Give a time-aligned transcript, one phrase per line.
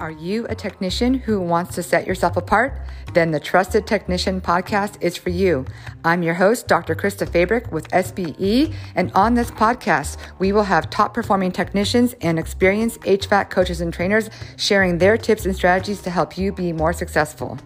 [0.00, 2.80] Are you a technician who wants to set yourself apart?
[3.12, 5.66] Then the Trusted Technician podcast is for you.
[6.06, 6.94] I'm your host, Dr.
[6.94, 12.38] Krista Fabric with SBE, and on this podcast, we will have top performing technicians and
[12.38, 16.94] experienced HVAC coaches and trainers sharing their tips and strategies to help you be more
[16.94, 17.58] successful.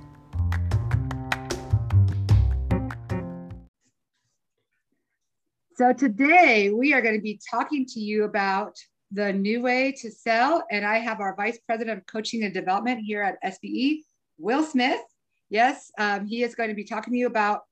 [5.77, 8.77] So, today we are going to be talking to you about
[9.15, 10.65] the new way to sell.
[10.71, 14.01] And I have our Vice President of Coaching and Development here at SBE,
[14.39, 15.01] Will Smith.
[15.51, 17.63] Yes, um, he is going to be talking to you about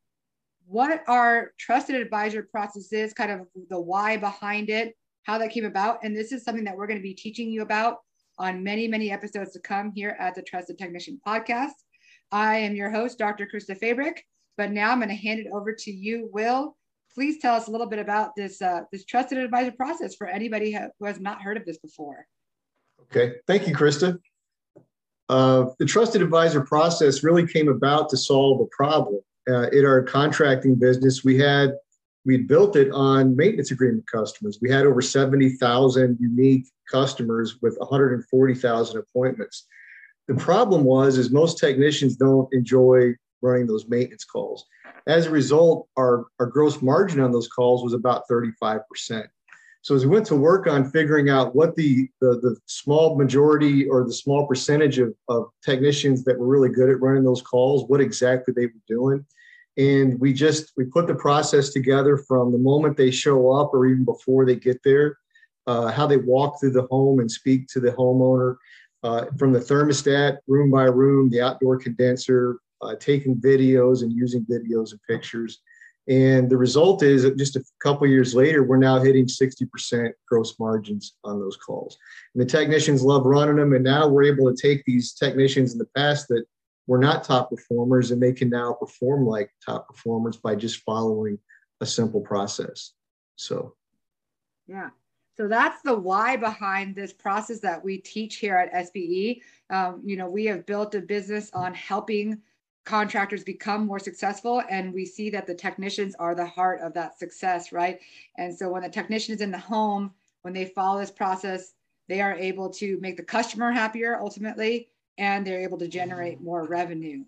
[0.67, 5.65] what our trusted advisor process is, kind of the why behind it, how that came
[5.65, 5.99] about.
[6.05, 7.99] And this is something that we're going to be teaching you about
[8.39, 11.73] on many, many episodes to come here at the Trusted Technician Podcast.
[12.31, 13.49] I am your host, Dr.
[13.53, 14.25] Krista Fabric,
[14.57, 16.77] but now I'm going to hand it over to you, Will,
[17.15, 20.77] please tell us a little bit about this uh, this trusted advisor process for anybody
[20.99, 22.27] who has not heard of this before.
[23.03, 24.19] Okay, thank you, Krista.
[25.29, 29.21] Uh, the trusted advisor process really came about to solve a problem.
[29.49, 31.73] Uh, in our contracting business, we had
[32.25, 34.59] we built it on maintenance agreement customers.
[34.63, 39.67] We had over 70,000 unique customers with 140,000 appointments.
[40.29, 44.67] The problem was is most technicians don't enjoy running those maintenance calls.
[45.07, 49.27] As a result, our, our gross margin on those calls was about 35%.
[49.83, 53.89] So as we went to work on figuring out what the, the, the small majority
[53.89, 57.89] or the small percentage of, of technicians that were really good at running those calls,
[57.89, 59.27] what exactly they were doing.
[59.77, 63.87] And we just, we put the process together from the moment they show up or
[63.87, 65.19] even before they get there,
[65.67, 68.57] uh, how they walk through the home and speak to the homeowner,
[69.03, 74.45] uh, from the thermostat, room by room, the outdoor condenser, uh, taking videos and using
[74.45, 75.61] videos and pictures.
[76.09, 80.59] And the result is that just a couple years later, we're now hitting 60% gross
[80.59, 81.97] margins on those calls.
[82.35, 83.73] And the technicians love running them.
[83.73, 86.45] And now we're able to take these technicians in the past that
[86.89, 91.39] were not top performers and they can now perform like top performers by just following
[91.81, 92.93] a simple process.
[93.37, 93.77] So,
[94.67, 94.91] yeah.
[95.37, 99.41] So that's the why behind this process that we teach here at SBE.
[99.71, 102.43] Um, you know, we have built a business on helping
[102.85, 107.19] contractors become more successful and we see that the technicians are the heart of that
[107.19, 108.01] success right?
[108.37, 110.13] And so when the technician is in the home
[110.43, 111.75] when they follow this process
[112.09, 114.89] they are able to make the customer happier ultimately
[115.19, 117.25] and they're able to generate more revenue.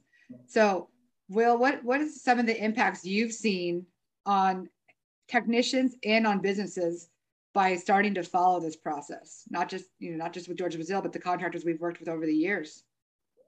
[0.47, 0.89] So
[1.29, 3.87] will what what is some of the impacts you've seen
[4.27, 4.69] on
[5.29, 7.09] technicians and on businesses
[7.53, 9.45] by starting to follow this process?
[9.51, 12.09] Not just you know not just with George Brazil but the contractors we've worked with
[12.09, 12.83] over the years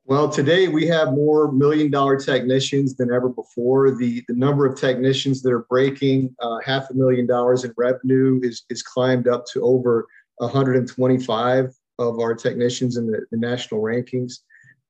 [0.06, 3.96] well, today we have more million dollar technicians than ever before.
[3.96, 8.38] The, the number of technicians that are breaking uh, half a million dollars in revenue
[8.44, 10.06] is, is climbed up to over
[10.36, 14.34] 125 of our technicians in the, the national rankings.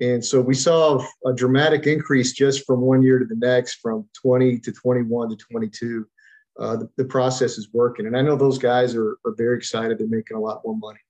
[0.03, 4.06] And so we saw a dramatic increase just from one year to the next, from
[4.21, 6.06] 20 to 21 to 22.
[6.60, 8.06] Uh, the, the process is working.
[8.06, 9.98] And I know those guys are, are very excited.
[9.98, 11.00] They're making a lot more money.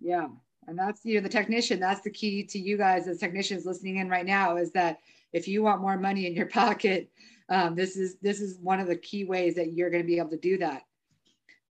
[0.00, 0.28] Yeah,
[0.66, 3.96] and that's you know the technician that's the key to you guys as technicians listening
[3.96, 4.98] in right now is that
[5.32, 7.10] if you want more money in your pocket
[7.48, 10.18] um, this is this is one of the key ways that you're going to be
[10.18, 10.82] able to do that.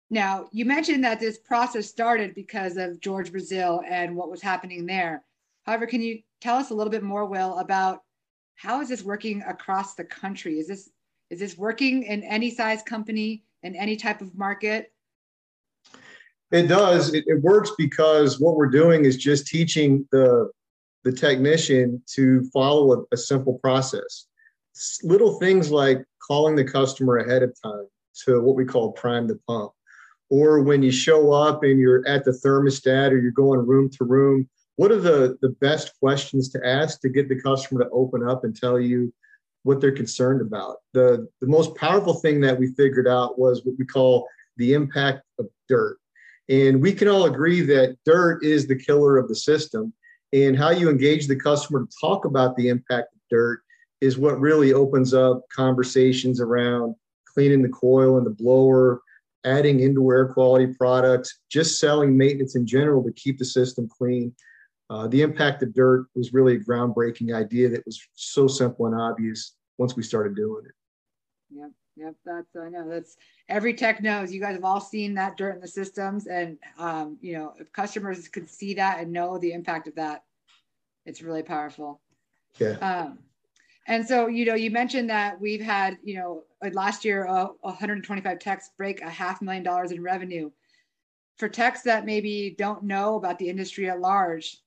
[0.09, 4.85] Now you mentioned that this process started because of George Brazil and what was happening
[4.85, 5.23] there.
[5.65, 8.03] However can you tell us a little bit more will about
[8.55, 10.59] how is this working across the country?
[10.59, 10.89] Is this
[11.29, 14.91] is this working in any size company in any type of market
[16.53, 17.13] it does.
[17.13, 20.49] It, it, works because what we're doing is just teaching the
[21.03, 24.27] the technician to follow a, a simple process.
[25.03, 27.87] Little things like calling the customer ahead of time
[28.25, 29.71] to what we call prime the pump,
[30.29, 34.03] or when you show up and you're at the thermostat or you're going room to
[34.03, 34.47] room.
[34.75, 38.43] What are the the best questions to ask to get the customer to open up
[38.43, 39.11] and tell you
[39.63, 40.77] what they're concerned about?
[40.93, 44.27] The the most powerful thing that we figured out was what we call
[44.57, 45.97] the impact of dirt
[46.50, 49.94] and we can all agree that dirt is the killer of the system.
[50.34, 53.62] And how you engage the customer to talk about the impact of dirt
[54.01, 56.95] is what really opens up conversations around
[57.34, 59.01] cleaning the coil and the blower,
[59.45, 64.34] adding indoor air quality products, just selling maintenance in general to keep the system clean.
[64.90, 68.95] Uh, the impact of dirt was really a groundbreaking idea that was so simple and
[68.95, 70.72] obvious once we started doing it.
[71.50, 73.18] Yep, yep, that's I know that's
[73.50, 77.18] every tech knows you guys have all seen that dirt in the systems and um,
[77.22, 80.24] you know if customers could see that and know the impact of that
[81.06, 82.00] it's really powerful.
[82.60, 82.78] Yeah.
[82.78, 83.19] Um,
[83.88, 88.40] and so you know you mentioned that we've had you know last year uh, 125
[88.40, 90.50] techs break a half million dollars in revenue.
[91.38, 94.57] For techs that maybe don't know about the industry at large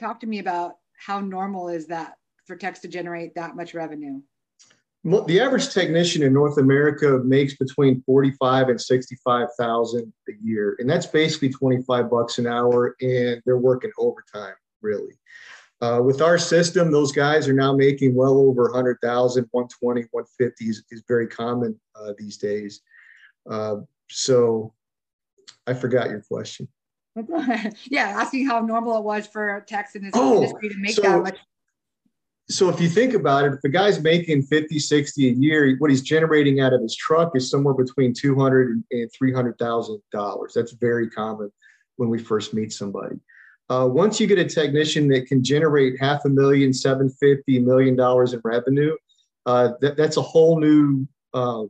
[0.00, 2.16] talk to me about how normal is that
[2.46, 4.20] for techs to generate that much revenue?
[5.04, 10.76] The average technician in North America makes between 45 and 65,000 a year.
[10.78, 15.14] And that's basically 25 bucks an hour and they're working overtime really.
[15.80, 20.84] Uh, with our system, those guys are now making well over 100,000, 120, 150 is,
[20.90, 22.82] is very common uh, these days.
[23.50, 23.76] Uh,
[24.10, 24.74] so
[25.66, 26.68] I forgot your question.
[27.86, 31.02] yeah, asking how normal it was for techs in this oh, industry to make so,
[31.02, 31.38] that much
[32.50, 35.90] so if you think about it, if the guy's making 50, 60 a year, what
[35.90, 40.52] he's generating out of his truck is somewhere between 200 and $300,000.
[40.52, 41.52] That's very common
[41.96, 43.16] when we first meet somebody.
[43.68, 48.32] Uh, once you get a technician that can generate half a million, 750 million dollars
[48.32, 48.96] in revenue,
[49.46, 51.64] uh, that, that's a whole new uh,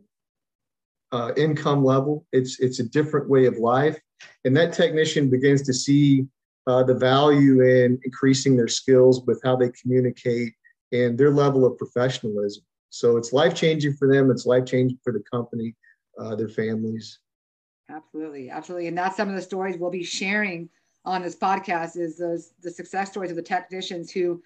[1.13, 2.25] uh, income level.
[2.33, 4.01] It's it's a different way of life,
[4.47, 6.27] and that technician begins to see
[6.67, 10.55] uh, the value in increasing their skills with how they communicate
[10.93, 12.65] and their level of professionalism.
[12.91, 14.31] So it's life changing for them.
[14.31, 15.75] It's life changing for the company,
[16.19, 17.21] uh, their families.
[17.89, 20.69] Absolutely, absolutely, and that's some of the stories we'll be sharing
[21.05, 21.97] on this podcast.
[21.97, 24.43] Is those the success stories of the technicians who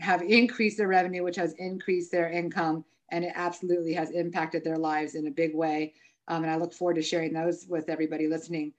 [0.00, 4.78] have increased their revenue, which has increased their income, and it absolutely has impacted their
[4.78, 5.94] lives in a big way.
[6.28, 8.72] Um, and I look forward to sharing those with everybody listening.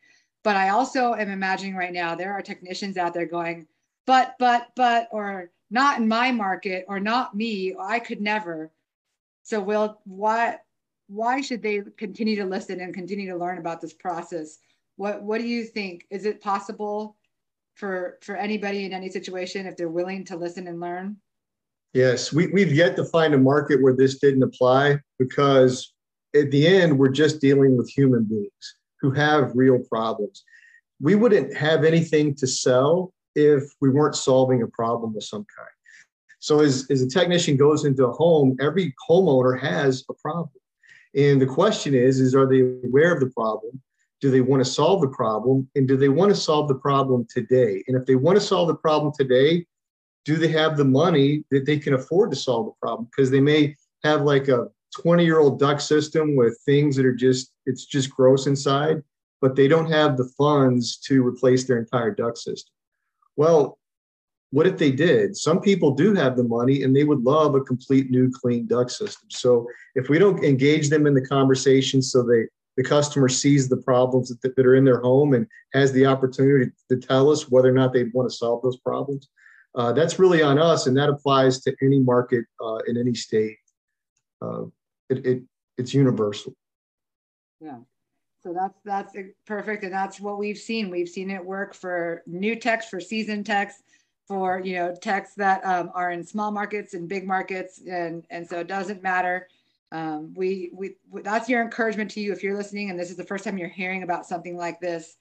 [0.43, 3.67] But I also am imagining right now there are technicians out there going,
[4.05, 8.71] but, but, but, or not in my market or not me i could never.
[9.43, 10.57] So will why
[11.07, 14.59] why should they continue to listen and continue to learn about this process?
[14.95, 16.05] What what do you think?
[16.09, 17.15] Is it possible
[17.73, 21.17] for for anybody in any situation if they're willing to listen and learn?
[21.93, 25.93] Yes we, we've yet to find a market where this didn't apply because
[26.35, 30.43] at the end we're just dealing with human beings who have real problems.
[31.01, 35.69] We wouldn't have anything to sell if we weren't solving a problem of some kind.
[36.39, 40.49] So as, as a technician goes into a home, every homeowner has a problem.
[41.15, 43.81] And the question is, is are they aware of the problem?
[44.21, 45.69] Do they want to solve the problem?
[45.75, 47.83] And do they want to solve the problem today?
[47.87, 49.65] And if they want to solve the problem today,
[50.25, 53.09] do they have the money that they can afford to solve the problem?
[53.09, 54.67] Because they may have like a
[55.01, 59.01] 20 year old duct system with things that are just, it's just gross inside,
[59.41, 62.73] but they don't have the funds to replace their entire duct system.
[63.39, 63.79] Well,
[64.51, 65.37] what if they did?
[65.37, 68.91] Some people do have the money and they would love a complete new clean duct
[68.91, 69.29] system.
[69.29, 69.65] So
[69.95, 72.43] if we don't engage them in the conversation so they
[72.75, 76.69] the customer sees the problems that, that are in their home and has the opportunity
[76.89, 79.29] to tell us whether or not they want to solve those problems.
[79.75, 83.57] Uh, that's really on us, and that applies to any market uh, in any state.
[84.41, 84.63] Uh,
[85.09, 85.43] it, it,
[85.77, 86.53] it's universal.
[87.59, 87.79] Yeah.
[88.41, 89.15] So that's that's
[89.45, 90.89] perfect, and that's what we've seen.
[90.89, 93.83] We've seen it work for new techs, for seasoned techs,
[94.27, 98.47] for you know techs that um, are in small markets and big markets, and and
[98.47, 99.47] so it doesn't matter.
[99.91, 103.25] Um, we we that's your encouragement to you if you're listening, and this is the
[103.25, 105.17] first time you're hearing about something like this.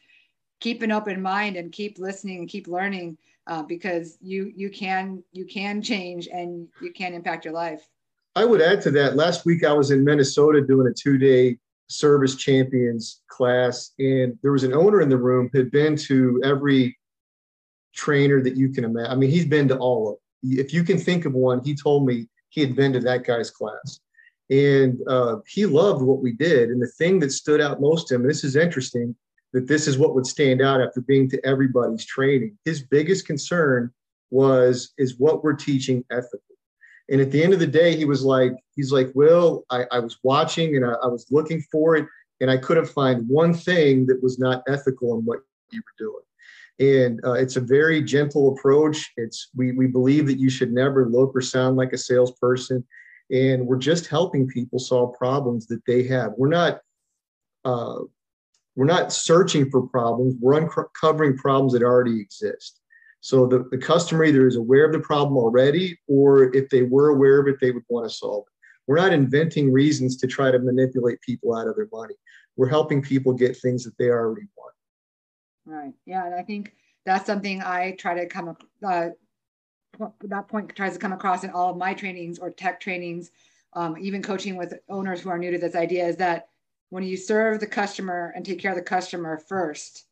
[0.61, 3.19] Keep an open mind and keep listening and keep learning
[3.49, 7.89] uh, because you you can you can change and you can impact your life.
[8.37, 9.17] I would add to that.
[9.17, 14.53] Last week I was in Minnesota doing a two day service champions class, and there
[14.53, 16.99] was an owner in the room who had been to every
[17.95, 19.11] trainer that you can imagine.
[19.11, 20.59] I mean, he's been to all of them.
[20.59, 23.51] If you can think of one, he told me he had been to that guy's
[23.51, 24.01] class.
[24.51, 26.71] And uh, he loved what we did.
[26.71, 29.15] And the thing that stood out most to him, this is interesting,
[29.53, 32.57] that this is what would stand out after being to everybody's training.
[32.65, 33.93] His biggest concern
[34.31, 36.41] was is what we're teaching ethical.
[37.11, 39.99] And at the end of the day, he was like, he's like, Will, I, I
[39.99, 42.07] was watching and I, I, was looking for it,
[42.41, 47.01] and I couldn't find one thing that was not ethical in what you were doing.
[47.01, 49.11] And uh, it's a very gentle approach.
[49.17, 52.87] It's we we believe that you should never look or sound like a salesperson,
[53.33, 56.33] and we're just helping people solve problems that they have.
[56.37, 56.81] We're not.
[57.65, 58.01] Uh,
[58.77, 60.37] we're not searching for problems.
[60.41, 62.78] We're uncovering problems that already exist.
[63.21, 67.09] So the, the customer either is aware of the problem already, or if they were
[67.09, 68.53] aware of it, they would want to solve it.
[68.87, 72.15] We're not inventing reasons to try to manipulate people out of their money.
[72.57, 74.75] We're helping people get things that they already want.
[75.67, 75.93] Right.
[76.07, 76.25] Yeah.
[76.27, 78.57] And I think that's something I try to come,
[78.87, 79.09] uh,
[80.23, 83.31] that point tries to come across in all of my trainings or tech trainings,
[83.75, 86.49] um, even coaching with owners who are new to this idea is that
[86.91, 90.07] when you serve the customer and take care of the customer first,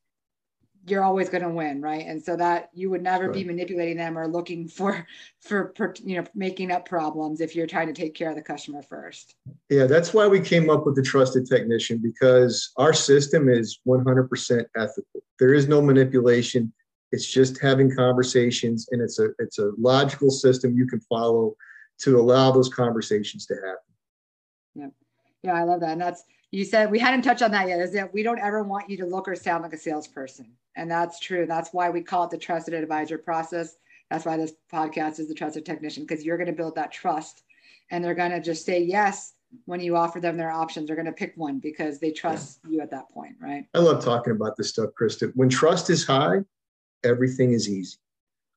[0.87, 3.35] you're always going to win right and so that you would never right.
[3.35, 5.07] be manipulating them or looking for
[5.41, 8.83] for you know making up problems if you're trying to take care of the customer
[8.83, 9.35] first
[9.69, 14.65] yeah that's why we came up with the trusted technician because our system is 100%
[14.77, 16.73] ethical there is no manipulation
[17.13, 21.55] It's just having conversations, and it's a it's a logical system you can follow
[22.01, 23.93] to allow those conversations to happen.
[24.75, 24.89] Yeah,
[25.43, 25.93] yeah, I love that.
[25.93, 27.81] And that's you said we hadn't touched on that yet.
[27.81, 30.91] Is that we don't ever want you to look or sound like a salesperson, and
[30.91, 31.47] that's true.
[31.47, 33.77] That's why we call it the trusted advisor process.
[34.11, 37.43] That's why this podcast is the trusted technician because you're going to build that trust,
[37.91, 39.35] and they're going to just say yes
[39.65, 42.71] when you offer them their options, they're going to pick one because they trust yeah.
[42.71, 43.65] you at that point, right?
[43.75, 45.33] I love talking about this stuff, Krista.
[45.35, 46.39] When trust is high,
[47.05, 47.97] everything is easy.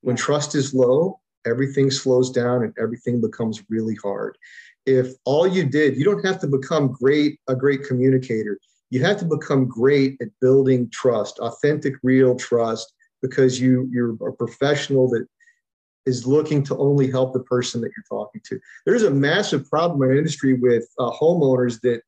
[0.01, 0.23] When yeah.
[0.23, 4.37] trust is low, everything slows down and everything becomes really hard.
[4.85, 8.59] If all you did, you don't have to become great, a great communicator.
[8.89, 14.33] You have to become great at building trust, authentic, real trust, because you you're a
[14.33, 15.27] professional that
[16.05, 18.59] is looking to only help the person that you're talking to.
[18.85, 22.01] There's a massive problem in industry with uh, homeowners that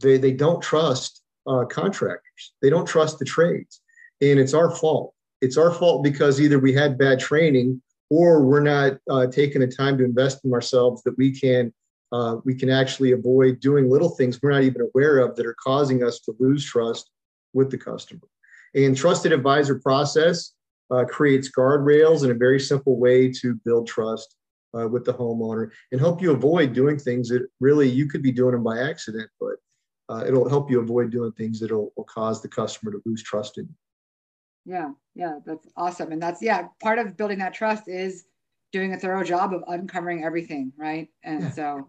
[0.00, 2.52] they, they don't trust uh, contractors.
[2.62, 3.80] They don't trust the trades.
[4.20, 5.14] And it's our fault.
[5.40, 9.66] It's our fault because either we had bad training or we're not uh, taking the
[9.66, 11.72] time to invest in ourselves that we can
[12.14, 15.56] uh, we can actually avoid doing little things we're not even aware of that are
[15.60, 17.10] causing us to lose trust
[17.54, 18.28] with the customer.
[18.76, 20.52] And trusted advisor process
[20.92, 24.36] uh, creates guardrails and a very simple way to build trust
[24.78, 28.30] uh, with the homeowner and help you avoid doing things that really you could be
[28.30, 29.56] doing them by accident, but
[30.08, 33.58] uh, it'll help you avoid doing things that will cause the customer to lose trust
[33.58, 33.74] in you.
[34.66, 36.12] Yeah, yeah, that's awesome.
[36.12, 38.24] And that's, yeah, part of building that trust is
[38.74, 41.08] doing a thorough job of uncovering everything, right?
[41.22, 41.50] And yeah.
[41.50, 41.88] so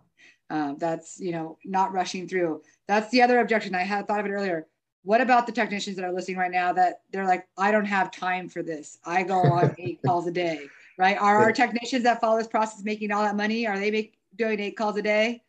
[0.52, 2.62] um, that's, you know, not rushing through.
[2.88, 3.74] That's the other objection.
[3.74, 4.68] I had thought of it earlier
[5.06, 8.10] what about the technicians that are listening right now that they're like, I don't have
[8.10, 8.98] time for this.
[9.06, 11.16] I go on eight calls a day, right?
[11.18, 13.68] Are our technicians that follow this process making all that money?
[13.68, 15.44] Are they make, doing eight calls a day?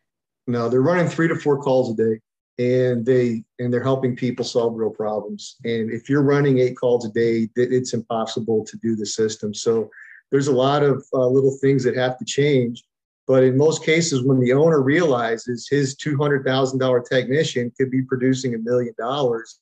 [0.46, 2.20] No, they're running three to four calls a day
[2.58, 5.56] and they and they're helping people solve real problems.
[5.64, 9.54] And if you're running eight calls a day, it's impossible to do the system.
[9.54, 9.90] So
[10.30, 12.84] there's a lot of uh, little things that have to change
[13.26, 18.58] but in most cases, when the owner realizes his $200,000 technician could be producing a
[18.58, 19.58] million dollars,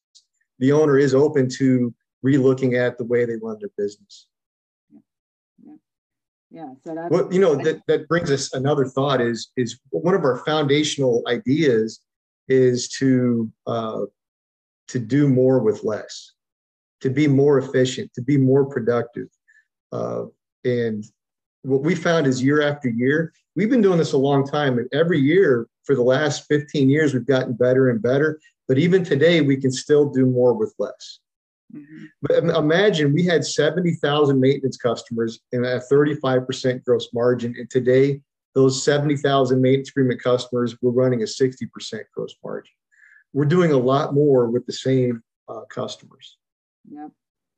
[0.58, 1.92] the owner is open to
[2.24, 4.26] relooking at the way they run their business.
[5.64, 5.74] Yeah.
[6.50, 6.66] Yeah.
[6.84, 10.24] So that's, well, you know, that, that brings us another thought is, is one of
[10.24, 12.00] our foundational ideas
[12.48, 14.02] is to, uh,
[14.88, 16.32] to do more with less,
[17.00, 19.28] to be more efficient, to be more productive.
[19.90, 20.24] Uh,
[20.64, 21.04] and
[21.62, 24.88] what we found is year after year, we've been doing this a long time, and
[24.92, 28.38] every year for the last 15 years, we've gotten better and better.
[28.68, 31.20] But even today, we can still do more with less.
[31.74, 32.04] Mm-hmm.
[32.22, 37.54] But imagine we had 70,000 maintenance customers and a 35% gross margin.
[37.58, 38.20] And today,
[38.54, 42.72] those 70,000 maintenance agreement customers, we're running a 60% gross margin.
[43.32, 46.36] We're doing a lot more with the same uh, customers.
[46.90, 47.10] Yep.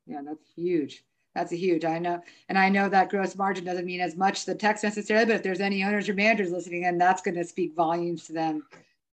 [0.07, 1.05] Yeah, that's huge
[1.37, 4.45] that's a huge i know and i know that gross margin doesn't mean as much
[4.47, 7.45] the text necessarily but if there's any owners or managers listening in that's going to
[7.45, 8.65] speak volumes to them.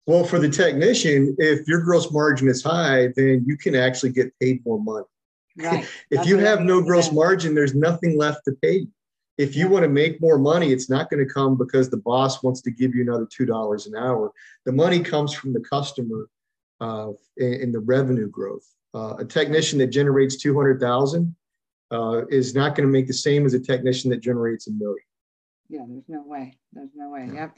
[0.07, 4.33] Well for the technician if your gross margin is high then you can actually get
[4.41, 5.07] paid more money.
[5.57, 5.89] Right.
[6.11, 8.87] If you have no gross margin there's nothing left to pay
[9.37, 12.43] if you want to make more money it's not going to come because the boss
[12.43, 14.33] wants to give you another two dollars an hour.
[14.67, 16.29] The money comes from the customer
[16.81, 18.67] uh, in, the revenue growth.
[18.95, 21.35] Uh, a technician that generates 200000
[21.91, 25.05] uh, is not going to make the same as a technician that generates a million.
[25.69, 26.59] Yeah, there's no way.
[26.73, 27.31] There's no way.
[27.33, 27.55] Yep.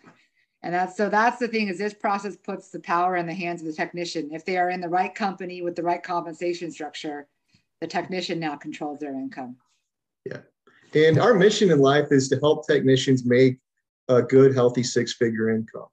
[0.62, 3.62] And that's so that's the thing is this process puts the power in the hands
[3.62, 4.30] of the technician.
[4.32, 7.28] If they are in the right company with the right compensation structure,
[7.80, 9.56] the technician now controls their income.
[10.26, 10.38] Yeah.
[10.94, 13.58] And our mission in life is to help technicians make
[14.08, 15.86] a good, healthy six figure income.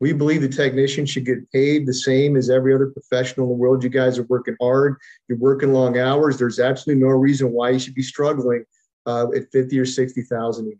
[0.00, 3.56] We believe the technician should get paid the same as every other professional in the
[3.56, 3.82] world.
[3.82, 4.96] You guys are working hard.
[5.28, 6.38] You're working long hours.
[6.38, 8.64] There's absolutely no reason why you should be struggling
[9.06, 10.76] uh, at 50 or 60,000 a year.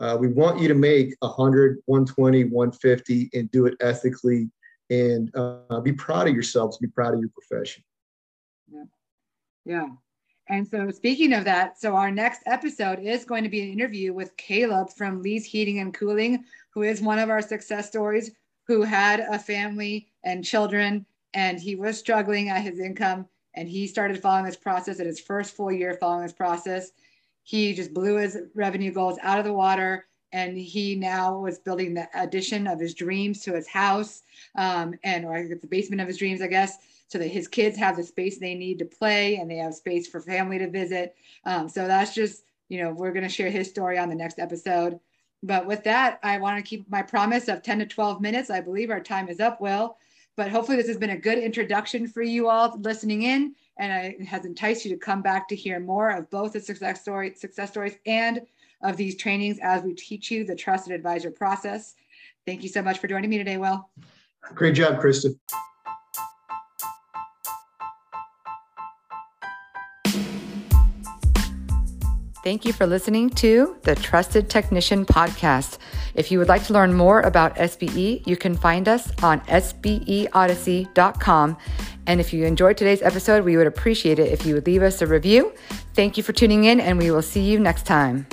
[0.00, 4.48] Uh, we want you to make 100, 120, 150 and do it ethically
[4.90, 7.82] and uh, be proud of yourselves, be proud of your profession.
[8.72, 8.84] Yeah.
[9.64, 9.88] Yeah.
[10.50, 14.14] And so, speaking of that, so our next episode is going to be an interview
[14.14, 18.30] with Caleb from Lee's Heating and Cooling, who is one of our success stories,
[18.66, 23.26] who had a family and children, and he was struggling at his income.
[23.54, 26.92] And he started following this process at his first full year following this process.
[27.42, 30.06] He just blew his revenue goals out of the water.
[30.32, 34.22] And he now was building the addition of his dreams to his house,
[34.56, 36.78] um, and or the basement of his dreams, I guess
[37.08, 40.06] so that his kids have the space they need to play and they have space
[40.06, 41.16] for family to visit.
[41.44, 44.38] Um, so that's just, you know, we're going to share his story on the next
[44.38, 45.00] episode.
[45.42, 48.50] But with that, I want to keep my promise of 10 to 12 minutes.
[48.50, 49.96] I believe our time is up, Will.
[50.36, 54.24] But hopefully, this has been a good introduction for you all listening in, and it
[54.24, 57.70] has enticed you to come back to hear more of both the success story, success
[57.70, 58.42] stories, and
[58.82, 61.96] of these trainings as we teach you the trusted advisor process.
[62.46, 63.88] Thank you so much for joining me today, Will.
[64.54, 65.36] Great job, Krista.
[72.48, 75.76] Thank you for listening to the Trusted Technician Podcast.
[76.14, 81.58] If you would like to learn more about SBE, you can find us on sbeodyssey.com.
[82.06, 85.02] And if you enjoyed today's episode, we would appreciate it if you would leave us
[85.02, 85.52] a review.
[85.92, 88.26] Thank you for tuning in, and we will see you next time.